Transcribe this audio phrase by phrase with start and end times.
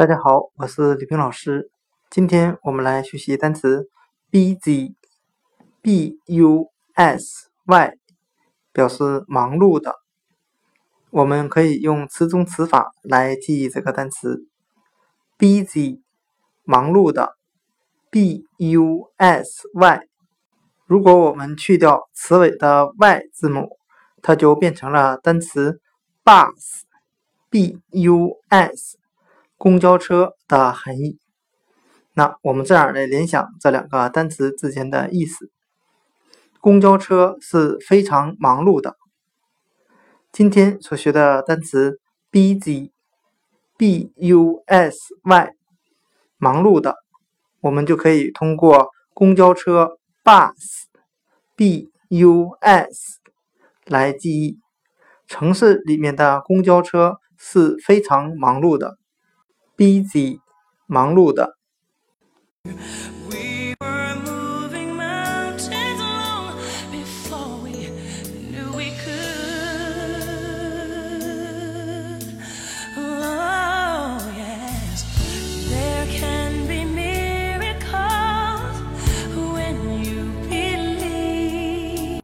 [0.00, 1.70] 大家好，我是李平老师。
[2.08, 3.90] 今天我们来学习单词
[4.30, 7.98] busy，b u s y，
[8.72, 9.96] 表示忙碌的。
[11.10, 14.46] 我们可以用词中词法来记忆这个单词
[15.38, 16.00] busy，
[16.64, 17.36] 忙碌的
[18.08, 20.00] b u s y。
[20.86, 23.76] 如果我们去掉词尾的 y 字母，
[24.22, 25.78] 它就变成了单词
[26.24, 28.96] bus，b u s，
[29.60, 31.18] 公交车的含义。
[32.14, 35.50] 那我们这样来联想这两个单词之间的意思：
[36.62, 38.96] 公交车是非常忙碌的。
[40.32, 42.00] 今天所学的单词
[42.32, 45.50] busy，b u s y，
[46.38, 46.96] 忙碌的，
[47.60, 49.98] 我们就可以通过公交车。
[50.24, 53.20] bus，b u s
[53.84, 54.58] 来记忆，
[55.26, 58.96] 城市里面的公交车是非常忙碌的
[59.80, 60.38] busy
[60.86, 61.56] 忙碌的